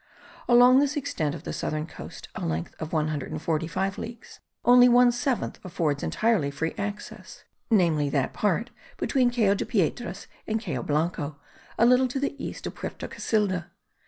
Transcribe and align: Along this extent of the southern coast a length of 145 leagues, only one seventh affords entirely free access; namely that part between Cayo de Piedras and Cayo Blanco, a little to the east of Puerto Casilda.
Along 0.49 0.79
this 0.79 0.97
extent 0.97 1.35
of 1.35 1.43
the 1.43 1.53
southern 1.53 1.85
coast 1.85 2.27
a 2.33 2.43
length 2.43 2.73
of 2.81 2.91
145 2.91 3.99
leagues, 3.99 4.39
only 4.65 4.89
one 4.89 5.11
seventh 5.11 5.59
affords 5.63 6.01
entirely 6.01 6.49
free 6.49 6.73
access; 6.75 7.43
namely 7.69 8.09
that 8.09 8.33
part 8.33 8.71
between 8.97 9.29
Cayo 9.29 9.53
de 9.53 9.63
Piedras 9.63 10.25
and 10.47 10.59
Cayo 10.59 10.81
Blanco, 10.81 11.37
a 11.77 11.85
little 11.85 12.07
to 12.07 12.19
the 12.19 12.33
east 12.43 12.65
of 12.65 12.73
Puerto 12.73 13.07
Casilda. 13.07 13.69